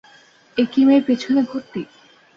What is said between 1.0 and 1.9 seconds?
পিছনে ঘুরতি?